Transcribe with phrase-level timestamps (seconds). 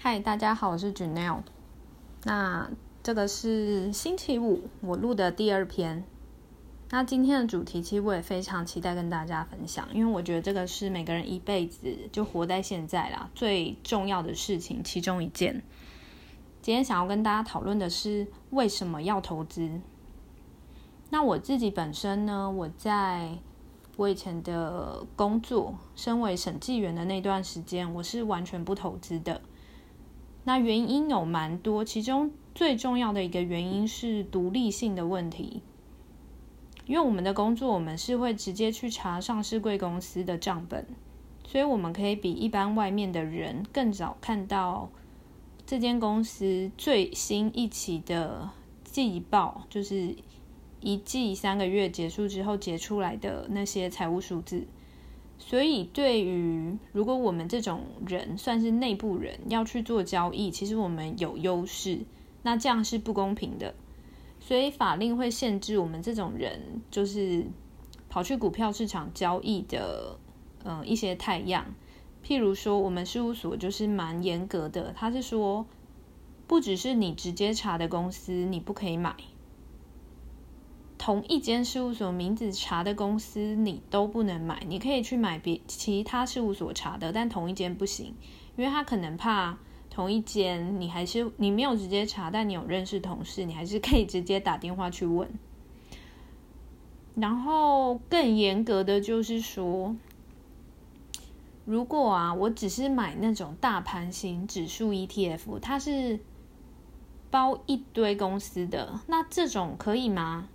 [0.00, 1.42] 嗨，大家好，我是 Janelle。
[2.22, 2.70] 那
[3.02, 6.04] 这个是星期五我录的第二篇。
[6.90, 15.64] 那今天的主题其实我也非常期待跟大家分享，因为我觉得这个是每个人一辈子就活在现在啦最重要的事情其中一件。
[16.62, 19.80] 今天想要跟大家讨论的是为什么要投资。
[21.10, 23.36] 那我自己本身呢，我在
[23.96, 29.40] 我以前的工作，身为审计员的那段时间，我是完全不投资的。
[30.48, 35.60] 那原因有蛮多，其中最重要的一个原因是独立性的问题。
[36.86, 40.86] 因为我们的工作，我们是会直接去查上市贵公司的账本，
[41.44, 44.88] 所以我们可以比一般外面的人更早看到
[45.66, 48.48] 这间公司最新一期的
[48.84, 50.16] 季报，就是
[50.80, 54.66] 一季三个月结束之后结出来的那些财务数字。
[55.38, 62.00] 所以，对于如果我们这种人算是内部人要去做交易，其实我们有优势，
[62.42, 63.74] 那这样是不公平的。
[64.40, 67.46] 所以法令会限制我们这种人，就是
[68.08, 70.18] 跑去股票市场交易的，
[70.64, 71.74] 嗯，一些太阳。
[72.24, 75.66] 譬如说，我们事务所就是蛮严格的，他是说，
[76.46, 79.14] 不只是你直接查的公司，你不可以买。
[81.08, 84.62] 同一间事务所名字查的公司，你都不能买。
[84.68, 88.14] 你可以去买别其他事务所查的，但同一间不行，
[88.56, 89.56] 因为他可能怕
[89.88, 95.26] 同一间你还是你没有直接查，但你有认识同事，你还是可以直接打电话去问。
[97.14, 99.96] 然后更严格的就是说，
[101.64, 106.20] 如果啊，我只是买那种大盘型指数 ETF，它是
[107.30, 110.50] 包一堆公司的，那这种可以吗？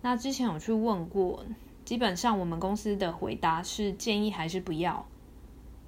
[0.00, 1.44] 那之前有去问过，
[1.84, 5.06] 基本上我们公司的回答是建议还是不要，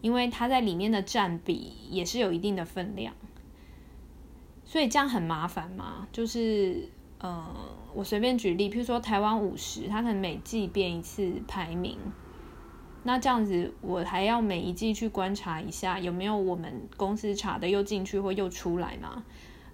[0.00, 3.14] 因为它在里面的占比也是有一定的分量，
[4.64, 6.08] 所以这样很麻烦嘛。
[6.11, 7.47] 就是，呃，
[7.94, 11.96] 我随便举例，譬如说台湾五十，它可能每季变一次排名，
[13.05, 19.23] 那这样子我还要每一季去观察一下有没有我们公司查的又进去或又出来嘛。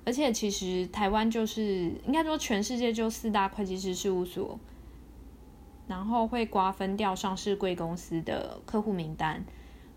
[0.06, 4.56] 而且其实台湾就是应该说全世界就四大会计师事务所，
[5.88, 9.44] 然后会瓜分掉上市贵公司的客户名单，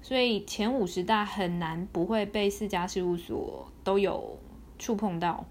[0.02, 4.40] 所以前五十大很难不会被四家事务所都有
[4.80, 5.46] 触碰到，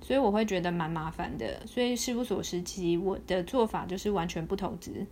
[0.00, 1.64] 所以我会觉得蛮麻烦的。
[1.64, 5.06] 所以事务所时期我的做法就是完全不投资。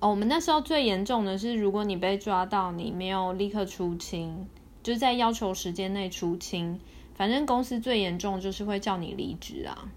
[0.00, 4.46] 哦，我们那时候最严重的是，如果你被抓到你没有立刻出清，
[4.82, 6.78] 就是在要求时间内出清。
[7.20, 9.92] 反正公司最严重就是会叫你离职啊。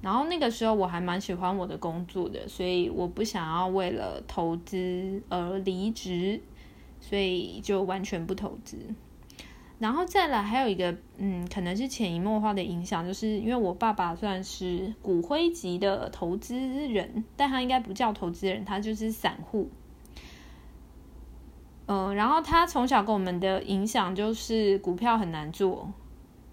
[0.00, 6.40] 然后那个时候我还蛮喜欢我的工作的，所以我不想要为了投资而离职，
[6.98, 8.78] 所以就完全不投资。
[9.78, 19.68] 然后再来还有一个，嗯，可能是潜移默化的影响，就是因为我爸爸算是骨灰级的投资人，但他应该不叫投资人，他就是散户。
[21.90, 25.90] 嗯，然后他从小给我们的影响就是股票很难做，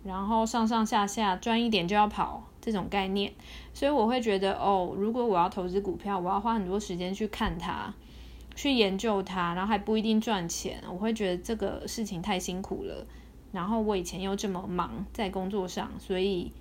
[0.05, 3.33] 然后上上下下赚一点就要跑这种概念，
[3.73, 7.93] 所以我会觉得哦，如果我要投资股票，我要花很多时间去看它，
[8.55, 13.05] 去研究它，然后还不一定赚钱，我会觉得这个事情太辛苦了。
[13.51, 16.53] 然后我以前又这么忙在工作上，所以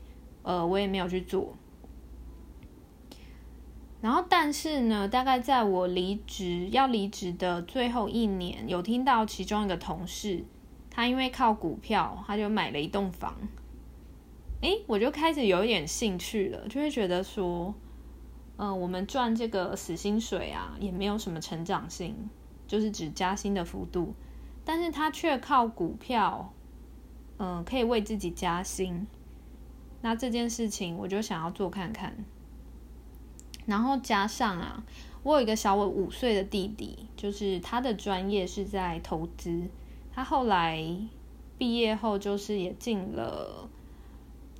[0.43, 1.55] 呃，我也没有去做。
[4.05, 10.45] 然后，但是呢，大概在我离职要离职的最后一年，有听到其中一个同事，
[10.91, 13.35] 他因为靠股票，他就买了一栋房。
[14.61, 17.75] 诶，我就开始有一点兴趣了，就会觉得说，
[18.59, 22.15] 嗯，我们赚这个死薪水啊，也没有什么成长性，
[22.67, 24.15] 就是只加薪的幅度，
[24.67, 26.53] 但是他却靠股票，
[27.39, 29.07] 嗯，可以为自己加薪。
[30.03, 32.15] 那这件事情，我就想要做看看。
[33.67, 34.85] 然后加上啊，
[35.23, 39.63] 我有一个小我五岁的弟弟，就是他的专业是在投资。
[40.13, 40.85] 他后来
[41.57, 43.69] 毕业后，就是也进了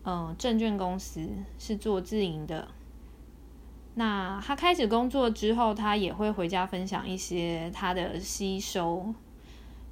[0.05, 1.29] 嗯证券公司，
[1.59, 2.69] 是做自营的。
[3.95, 9.15] 那他开始工作之后，他也会回家分享一些他的吸收。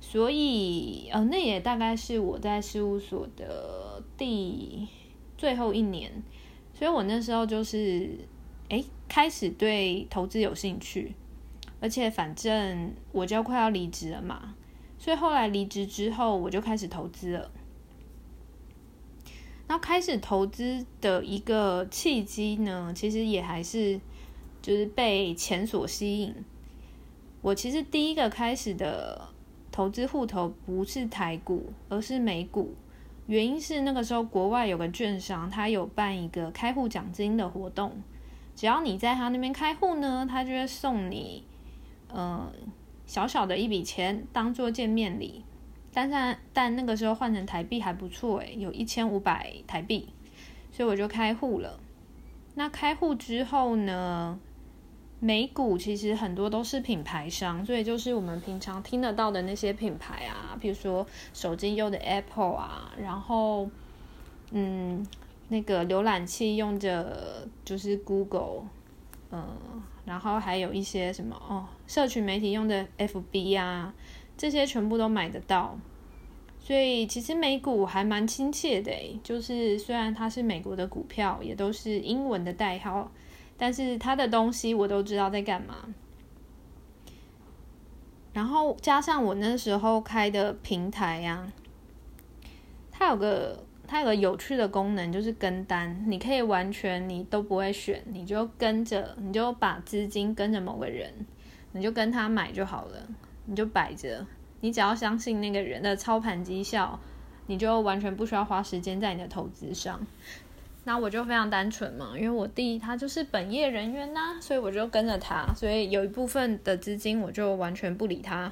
[0.01, 4.89] 所以呃，那也大概是我在事务所的第
[5.37, 6.11] 最后一年，
[6.73, 8.19] 所以我那时候就是。
[8.73, 11.15] 哎，开始对投资有兴趣，
[11.79, 14.55] 而且反正我就快要离职了嘛，
[14.99, 17.51] 所以后来离职之后，我就开始投资了。
[19.69, 24.01] 然后开始投资的一个契机呢，其实也还是
[24.63, 26.35] 就是被钱所吸引。
[27.43, 29.29] 我其实第一个开始的
[29.71, 32.75] 投资户头不是台股，而是美股。
[33.27, 38.03] 原因是那个时候国外有个券商，他有办一个开户奖金的活动，
[38.55, 41.45] 只要你在他那边开户呢，他就会送你
[42.09, 42.53] 呃
[43.07, 45.45] 小小的一笔钱当做见面礼。
[45.93, 50.09] 但是但那个时候换成台币还不错诶，有一千五百台币，
[50.71, 51.79] 所以我就开户了。
[52.55, 54.39] 那开户之后呢？
[55.25, 63.71] 美股其实很多都是品牌商，所以就是我们平常听得到的那些品牌啊，比如说手机用的 Apple 啊，然后
[64.51, 65.07] 嗯，
[65.53, 68.65] 那个浏览器用的就是 Google，
[69.31, 69.47] 嗯，
[70.07, 73.93] 然后还有一些什么哦，社群媒体用的 FB 啊，
[74.35, 75.79] 这些全部都买得到。
[76.59, 78.91] 所以其实美股还蛮亲切的，
[79.23, 83.13] 就是虽然它是美国的股票，也都是英文的代号。
[83.59, 85.77] 但是他的东西我都知道在干嘛，
[88.33, 91.53] 然后加上我那时候开的平台呀，
[92.91, 93.63] 它有个
[93.93, 101.13] 它有个有趣的功能，就是跟单，你可以完全你都不会选，你就跟着，你就把资金跟着某个人，
[101.73, 103.07] 你就跟他买就好了，
[103.45, 104.27] 你就摆着，
[104.63, 106.99] 你只要相信那个人的操盘绩效，
[107.49, 110.01] 你就完全不需要花时间在你的投资上。
[110.85, 118.51] 那我就非常单纯嘛，因为我弟他就是本业人员呐，所以我就跟着他，所以有一部分的资金我就完全不理他，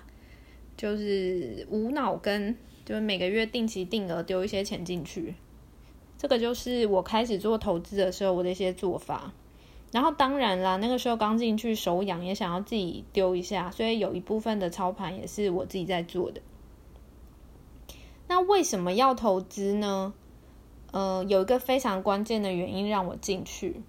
[0.76, 2.54] 就是无脑跟，
[2.90, 5.36] 就每个月定期定额丢一些钱进去，
[6.18, 9.32] 这个就是我开始做投资的时候我的一些做法。
[9.92, 16.40] 然后当然啦，那个时候刚进去手痒也想要自己丢一下，所以有一部分的操盘也是我自己在做的。
[18.26, 20.12] 那为什么要投资呢？
[20.90, 23.82] 呃，有一个非常关键的原因让我进去，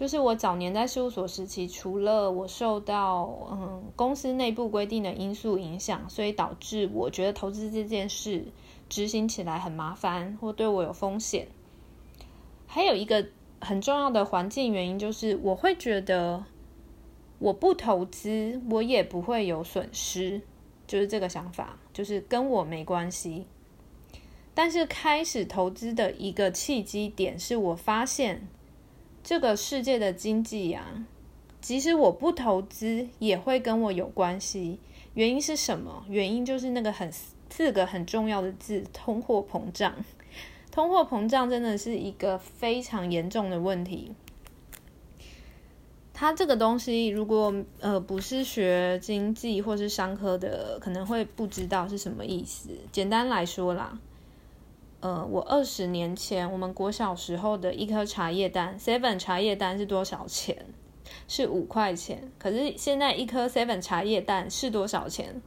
[0.00, 8.46] 就是我早年在事务所时期，除了我受到嗯公司内部规定的因素影响，所以导致我觉得投资这件事
[8.88, 11.48] 执行起来很麻烦或对我有风险。
[12.66, 13.26] 还有一个
[13.60, 16.42] 很重要的环境原因，就是我会觉得
[17.38, 20.40] 我不投资，我也不会有损失，
[20.86, 23.44] 就是这个想法，就是跟我没关系。
[24.54, 28.48] 但是开始投资的一个契机点是我发现
[29.22, 31.06] 这个世界的经济啊，
[31.60, 34.78] 即使我不投资也会跟我有关系。
[35.14, 36.04] 原因是什么？
[36.08, 39.94] 原因就是那个很四个很重要的字：通货膨胀。
[40.70, 44.12] 通货膨胀真的是一个非常严重的问题。
[46.14, 52.70] 它这个东西，如果呃不是学经济或是商科的，可能会不知道是什么意思。
[52.92, 53.98] 简单来说啦。
[55.00, 60.66] 呃，我二十年前，我们国小时候的一颗茶叶蛋，seven 茶叶蛋是多少钱？
[61.26, 62.30] 是五块钱。
[62.38, 65.40] 可是现在一颗 seven 茶叶蛋是多少钱？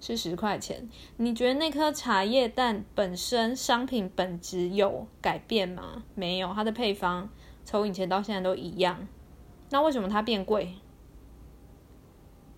[0.00, 0.88] 是十块钱。
[1.16, 6.04] 你觉得那颗茶叶蛋本身商品本质有改变吗？
[6.14, 7.28] 没有，它的配方
[7.64, 9.08] 从以前到现在都一样。
[9.70, 10.76] 那为什么它变贵？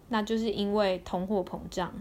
[0.09, 1.95] 那就是因为通货膨胀。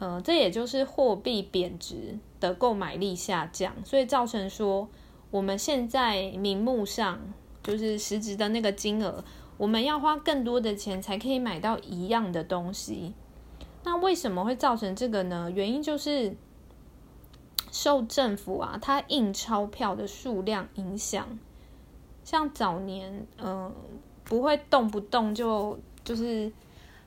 [0.00, 4.88] 呃，这也就是货币贬值的购买力下降，所以造成说
[5.30, 7.20] 我们现在名目上
[7.62, 9.22] 就是实质的那个金额，
[9.58, 13.12] 我们要花更多的钱才可以买到一样的东西。
[13.84, 15.50] 那为什么会造成这个呢？
[15.54, 16.34] 原因就是
[17.70, 21.38] 受政府啊，它印钞票的数量影响。
[22.24, 23.70] 像早年，嗯，
[24.24, 26.50] 不会动不动就就是。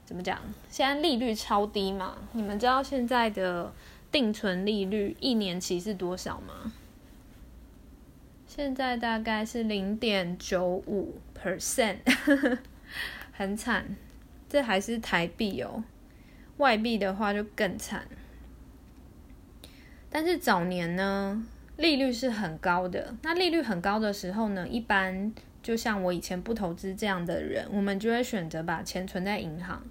[0.04, 0.38] 怎么讲？
[0.68, 2.16] 现在利率超低嘛？
[2.32, 3.72] 你们知道现在的
[4.12, 6.72] 定存利率一年期是多少吗？
[8.46, 11.96] 现在大概是零点九五 percent，
[13.32, 13.96] 很惨。
[14.48, 15.82] 这还是台币哦，
[16.58, 18.06] 外币的话就更惨。
[20.10, 21.44] 但是早年呢，
[21.76, 23.16] 利率是很高的。
[23.22, 25.32] 那利率很高的时候呢，一般。
[25.64, 29.82] 就像我以前不投资这样的人，我们就会选择把钱存在银行，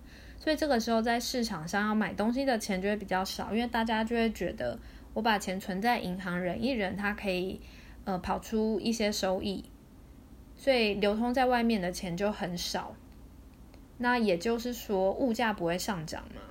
[0.43, 4.77] 所以这个时候在市场上要买东西的钱就会比较少，因为大家就会觉得
[5.13, 7.61] 我把钱存在银行，忍一忍，它可以
[8.03, 9.63] 呃跑出一些收益，
[10.57, 12.93] 所以流通在外面的钱就很少。
[13.99, 16.41] 那也就是说，物价不会上涨嘛，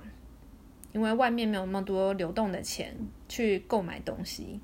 [0.91, 2.97] 因为外面没有那么多流动的钱
[3.29, 4.59] 去购买东西。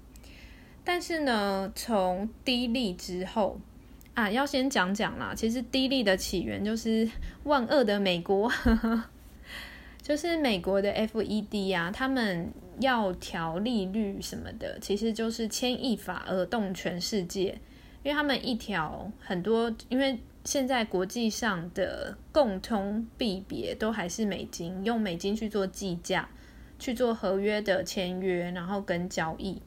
[0.84, 3.60] 但是呢，从低利之后。
[4.16, 5.34] 啊，要先讲讲啦。
[5.34, 7.10] 其实低利的起源就是
[7.44, 8.52] 万恶的美国，
[10.10, 17.56] 就是美国的 FED 啊，他们要调利率什么的，其实就是牵一发而动全世界。
[18.02, 26.28] 因为他们一调很多，因为现在国际上的共通币别都还是美金，用美金去做计价，
[26.80, 29.62] 去做合约的签约，然后跟交易。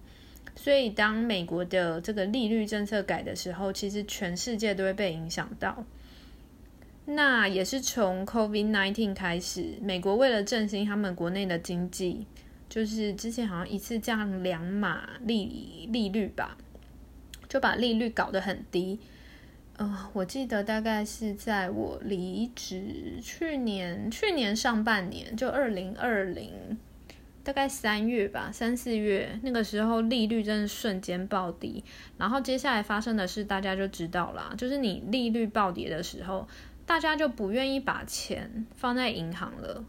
[0.57, 5.85] 所以，当美国的这个利率政策改的时候，其实全世界都会被影响到。
[7.05, 12.27] 那也是从 COVID-19 开始，美国为了振兴他们国内的经济，
[12.69, 16.57] 就是之前好像一次降两码利利率吧，
[17.49, 19.01] 就把利率搞得很低。
[19.77, 26.79] 呃，我记得大概是在我离职去年去年上半年，就二零二零。
[27.45, 31.83] 大概三月吧，三四月那个时候利率真的瞬间暴跌，
[32.17, 36.47] 然后接下来发生的事大家就知道了，就是你利率暴跌的时候，
[36.93, 39.83] 大家就不愿意把钱放在银行了，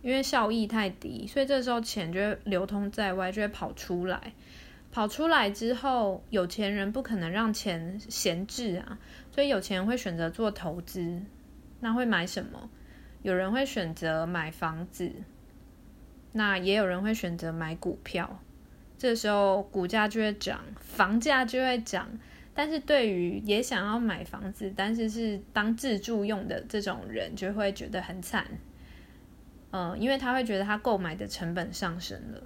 [0.00, 4.32] 因为效益太低，所以这时候钱就会流通在外，就会跑出来。
[4.90, 8.98] 跑出来之后，有钱人不可能让钱闲置啊，
[9.30, 11.20] 所以有钱人会选择做投资。
[11.80, 12.70] 那会买什么？
[13.20, 15.12] 有人会选择买房子。
[16.32, 18.40] 那也有人会选择买股票，
[18.96, 22.08] 这时候股价就会涨，房价就会涨。
[22.58, 28.44] 但是对于也想要买房子，但是是当自住用的这种人，就会觉得很惨。
[29.70, 32.42] 嗯，因为他会觉得他购买的成本上升了。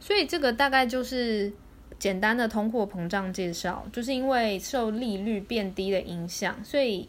[0.00, 1.52] 所以这个大概就是
[1.98, 7.06] 简单的通货膨胀介绍，就是因为受利率变低的影响，所以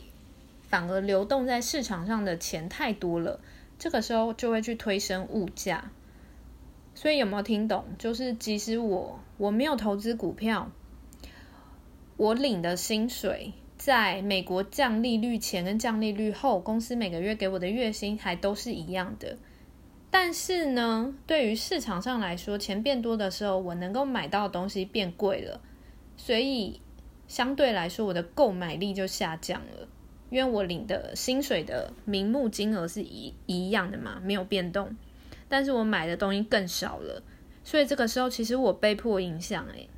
[0.68, 3.40] 反而流动在市场上的钱太多了。
[3.80, 5.90] 这个时候就会去推升物价，
[6.94, 7.86] 所以有没有听懂？
[7.98, 10.70] 就是即使我我没有投资股票，
[12.22, 19.36] 我领的薪水在美国降利率前跟降利率后，公司每个月给我的月薪还都是一样的。
[20.12, 25.60] 但是呢，对于市场上来说，钱变多的时候，我能够买到的东西变贵了，
[26.16, 26.80] 所以
[27.28, 29.88] 相对来说，我的购买力就下降了。
[30.30, 34.96] 因为我领的薪水的名目金额是一一样的嘛，没有变动，
[35.50, 37.24] 但是我买的东西更少了，
[37.64, 39.90] 所以这个时候其实我被迫影响诶，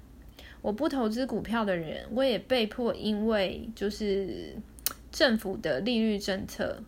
[0.63, 4.55] 我不投资股票的人，我也被迫因为就是
[5.12, 6.82] 政府的利率政策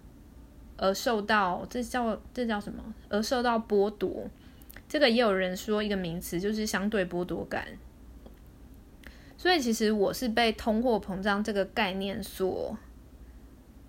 [0.78, 2.84] 而受到这叫这叫什么？
[3.10, 4.28] 而受到剥夺。
[4.88, 7.68] 这个也有人说一个名词，就是相对剥夺感。
[9.38, 12.76] 所以其实我是被通货膨胀这个概念所。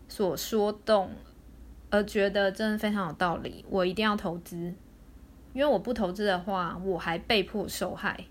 [0.09, 1.11] 所说动，
[1.91, 4.57] 而觉得真的非常有道理，我一定要投资，
[5.53, 8.25] 因为我不投资的话，我还被迫受害。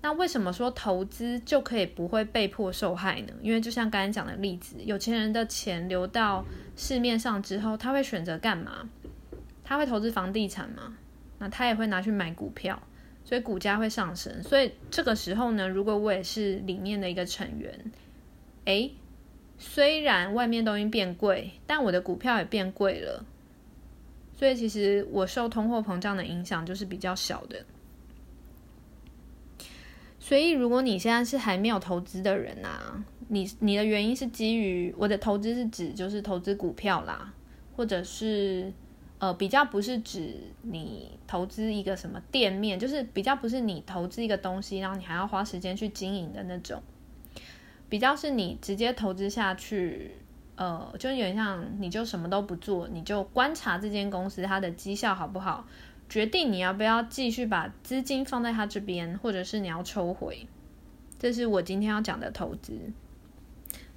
[0.00, 3.32] 那为什么说投资就可以不会被迫受害呢？
[3.42, 6.44] 因为就像刚才讲的例子，有钱人的钱流到
[6.76, 8.88] 市面上之后，他会选择干嘛？
[9.64, 10.96] 他会投资房地产吗？
[11.38, 12.80] 那他也会拿去买股票，
[13.24, 14.42] 所以股价会上升。
[14.42, 17.92] 所以这个时候呢，如果我也是里面的一个成员，
[18.64, 18.92] 诶。
[19.60, 23.24] 虽然外面东西变贵，但我的股票也变贵了，
[24.32, 27.64] 所以其实我受通货膨胀的影响就是比较小的。
[30.28, 37.32] 所以如果你现在是还没有投资的人啊，你你的原因是基于我的投资是指就是投资股票啦，
[37.74, 38.70] 或者是
[39.18, 46.82] 呃比较不是指你投资一个什么店面，就是比较不是你投资一个东西，然后你还要花时间去经营的那种。
[47.88, 50.10] 比较是你直接投资下去，
[50.56, 55.66] 呃，就有点像你就什么都不做，你就观察这间公司它的绩效好不好，
[56.08, 60.46] 决定你要不要继续把资金放在他这边，或者是你要抽回。
[61.18, 62.78] 这是我今天要讲的投资。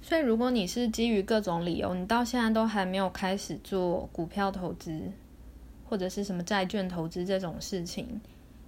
[0.00, 5.12] 所以，如果你是基于各种理由，你到现在都还没有开始做股票投资，
[5.84, 8.20] 或者是什么债券投资这种事情，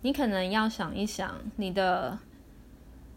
[0.02, 2.18] 你可能要想一想你的。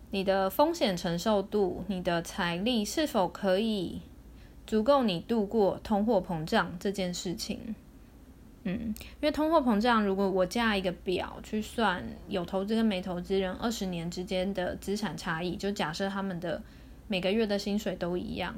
[0.09, 4.01] 你的风险承受度，你的财力是否可以
[4.65, 7.75] 足够你度过通货膨胀这件事情？
[8.69, 16.61] 嗯，因为通货膨胀，如果我架一个表去算有投资跟没投资人二十年之间的资产差异，就假设他们的
[17.07, 18.53] 每个月的薪水都一样，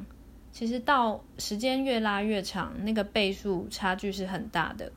[0.51, 4.91] 其实到时间越拉越长，那个倍数差距是很大的。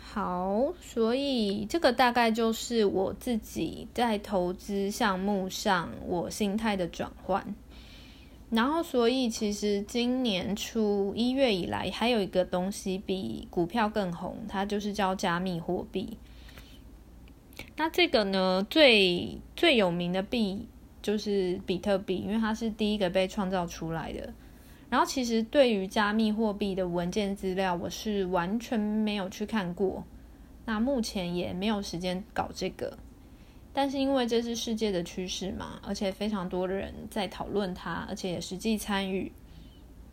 [0.00, 7.54] 好，所以这个大概就是我自己在投资项目上我心态的转换。
[8.50, 16.16] 然后，所以其实今年初一月以来，还有一个东西比股票更红，它就是叫加密货币。
[17.76, 20.66] 那这个呢，最最有名的币
[21.02, 24.32] 就是比特币，因为它是第一个被创造出来的。
[24.88, 30.02] 然后，其实对于加密货币的文件资料，我是完全没有去看过。
[30.64, 32.96] 那目前也没有时间搞这个，
[33.78, 39.30] 但是因为这是世界的趋势嘛，而且非常多的人在讨论它，而且也实际参与。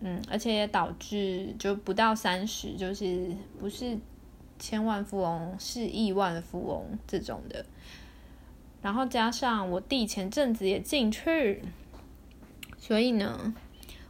[0.02, 3.98] 嗯，而且也导致就不到三十，就是不是
[4.60, 7.66] 千万富翁，是亿万富翁这种的。
[8.84, 11.64] 然后加上我弟前阵子也进去，
[12.78, 13.52] 所以呢，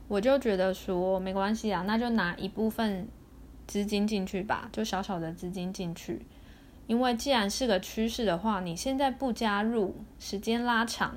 [0.09, 3.07] 我就觉得说没关系啊，那就拿一部分
[3.65, 6.25] 资金进去吧，就小小的资金进去。
[6.87, 11.15] 因为既然是个趋势的话，你现在不加入，时间拉长，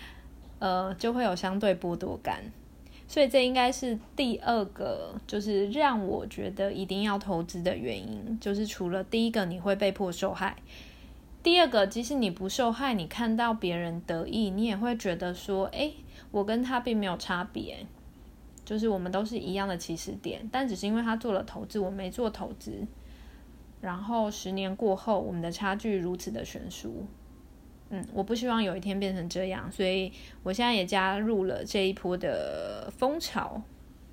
[0.58, 2.42] 呃，就会有相对剥夺感。
[3.06, 10.56] 所以这应该是第二个，就是让我觉得一定要投资的原因，就是除了第一个你会被迫受害。
[11.42, 15.92] 第二个，即使你不受害，你看到别人得意，你也会觉得说：“哎，
[16.30, 17.84] 我跟他并没有差别，
[18.64, 22.86] 就是我们都是一样的起始点，但只是因为他做了投资，我没做投资，
[23.82, 27.04] 然后十年过后，我们的差距如此的悬殊。”
[27.94, 30.10] 嗯，我不希望有一天变成这样，所以
[30.42, 33.60] 我现在也加入了这一波的风潮。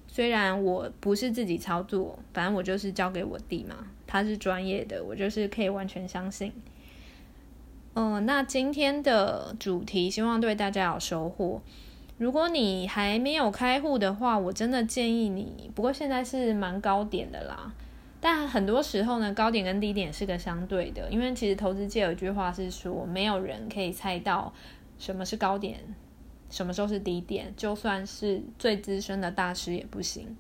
[0.05, 6.51] 虽然我不是自己操作，反正我就是交给我弟嘛，他是专业的，我就是可以完全相信。
[7.93, 11.61] 嗯，那今天的主题希望对大家有收获。
[12.17, 15.71] 如果你还没有开户的话，我真的建议你。
[15.73, 17.71] 不过现在是蛮高点的啦，
[18.21, 21.09] 但很多时候呢，高点跟低点是个相对的。
[21.09, 24.53] 因为其实投资界有一句话是说，没有人可以猜到
[24.97, 25.79] 什么是高点，
[26.49, 30.35] 什么时候是低点，就算是最资深的大师也不行。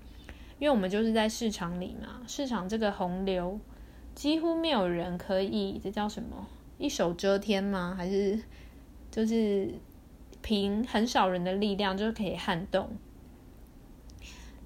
[0.59, 3.57] 因为我们就是在市场里嘛，市场这个洪流
[4.13, 6.47] 几乎没有人可以，这叫什么？
[6.77, 7.95] 一手遮天吗？
[7.97, 8.37] 还是
[9.09, 9.73] 就是
[10.41, 12.89] 凭很少人的力量就可以撼动？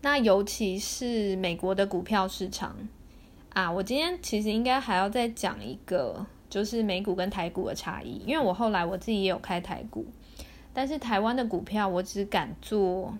[0.01, 2.75] 那尤其是美国的股票市场
[3.53, 3.71] 啊！
[3.71, 8.21] 我今天其实应该还要再讲一个，就是美股跟台股的差异。
[8.25, 10.05] 因为我后来我自己也有开台股，
[10.73, 13.15] 但是台湾的股票我只敢做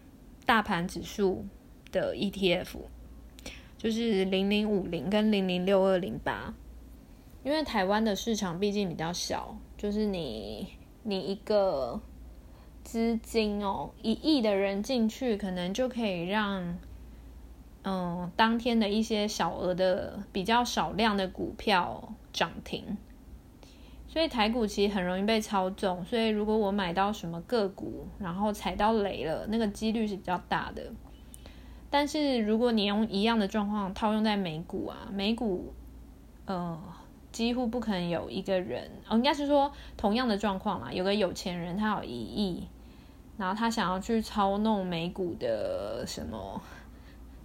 [0.46, 1.46] 大盘指数
[1.92, 2.78] 的 ETF，
[3.78, 6.54] 就是零零五零跟零零六二零八。
[7.44, 10.68] 因为台湾的市场毕竟比较小，就是你
[11.04, 12.02] 你一个
[12.84, 16.78] 资金哦，一亿的人进去，可能就可以让
[17.84, 22.98] 嗯当天的一些小额的比较少量的股票涨停，
[24.08, 26.04] 所以台股其实很容易被操纵。
[26.06, 30.84] 所以如果我买到什么个股，然后踩到雷了，那个几率是比较大的。
[31.90, 35.74] 但是如果你用一样的状况套用在美股啊，美股
[36.46, 36.82] 呃。
[37.34, 40.94] 几乎不可能有一个人，哦，应该是说同样的状况嘛。
[40.94, 42.68] 有个有钱人，他有一亿，
[43.38, 46.62] 然后他想要去操弄美股的什么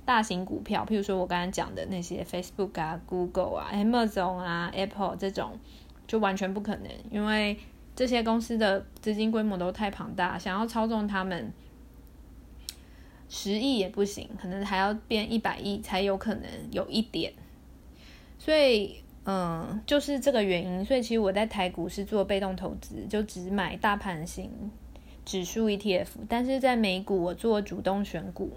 [0.08, 5.58] 大型股票，譬如说我刚才讲的那些 Facebook 啊、Google 啊、Amazon 啊、Apple 这种，
[6.06, 7.58] 就完全不可能，因为
[7.94, 11.52] 这些公司的资金规模都太庞大，想要操纵他们
[13.28, 17.34] 十亿也不行，可能还要变一百亿才有可能有一点，
[18.38, 19.02] 所以。
[19.30, 24.50] 嗯，就是这个原因，所以其实我在台股是做被动投资，就只买大盘型
[25.26, 26.06] 指数 ETF。
[26.26, 28.50] 但是在美股我做主动选股，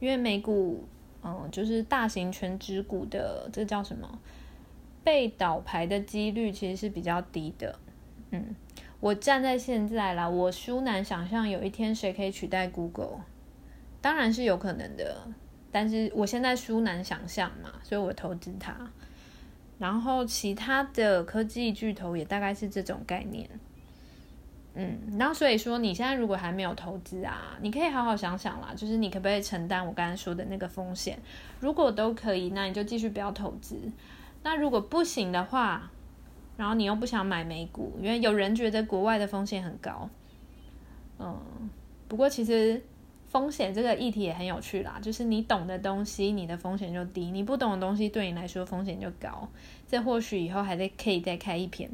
[0.00, 0.84] 因为美股
[1.22, 4.18] 嗯就是大型全指股的，这叫什么
[5.04, 7.78] 被倒牌的几率其实是比较低的。
[8.30, 8.56] 嗯，
[8.98, 13.20] 我站在现在啦，我殊难想象有一天谁可以取代 Google，
[14.00, 15.26] 当然是有可能的，
[15.70, 18.90] 但是我现在殊难想象嘛，所以我投资它。
[19.78, 23.48] 然后其他的科技巨头也大概是这种概念，
[24.80, 31.18] 嗯，然后所以说你现在如果还没有投资啊，你可以好好想想啦，就是你可不可以承担我刚才说的那个风险？
[31.60, 33.76] 如果都可以，那你就继续不要投资。
[34.42, 35.90] 那如果不行的话，
[36.56, 40.08] 然后你又不想买美股，因为有人觉得国外的风险很高，
[41.18, 41.38] 嗯，
[42.08, 42.82] 不过其实。
[43.30, 49.48] 风险这个议题也很有趣啦，就是你懂的东西，你的风险就低；你不懂的东西，对你来说风险就高。
[49.86, 51.88] 这或许以后还得可以再开一篇。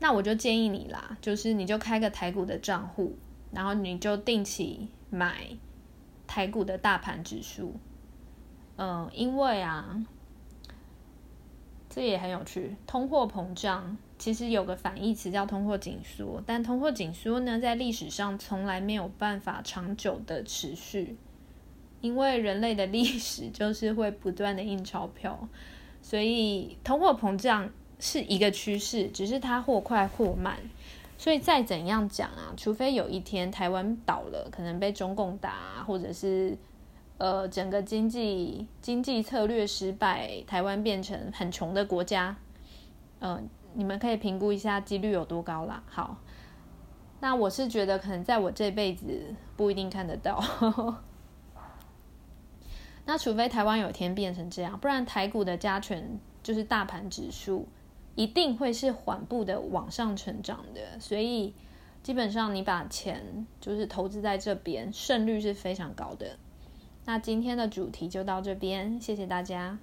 [0.00, 3.16] 那我就建议你啦，就是你就开个台股的账户，
[3.52, 5.46] 然后你就定期买
[6.26, 7.74] 台股的大盘指数。
[8.76, 10.04] 嗯，因为啊，
[11.88, 13.96] 这也很有趣，通货膨胀。
[14.18, 21.16] 其实有个反义词叫通货紧缩，但通货紧缩呢，在历史上从来没有办法长久的持续，
[22.02, 25.48] 因为人类的历史就是会不断的印钞票，
[26.02, 30.56] 所以通货膨胀是一个趋势，只是它或快或慢。
[31.16, 36.58] 所以再怎样讲啊，除非有一天台湾倒了，可能被中共打，或者是
[37.18, 42.34] 呃整个经济经济策略失败，台湾变成很穷的国家，
[43.20, 43.48] 嗯。
[43.72, 45.80] 你们可以评估一下几率有多高啦。
[45.86, 46.16] 好，
[47.20, 50.42] 那我是觉得可能在我这辈子不一定看得到。
[53.06, 57.68] 那除非台湾有一天变成这样，不然台股的加权就是大盘指数
[58.14, 61.54] 一定会是缓步的往上成长的，所以
[62.02, 66.36] 基本上你把钱就是投资在这边，胜率是非常高的。
[67.06, 69.78] 那今天的主题就到这边，谢谢大家。